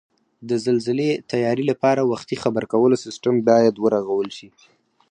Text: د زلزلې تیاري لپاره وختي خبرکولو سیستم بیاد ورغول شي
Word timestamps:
د 0.49 0.51
زلزلې 0.65 1.09
تیاري 1.31 1.63
لپاره 1.71 2.07
وختي 2.11 2.35
خبرکولو 2.43 2.95
سیستم 3.05 3.35
بیاد 3.47 3.75
ورغول 3.83 4.27
شي 4.37 4.49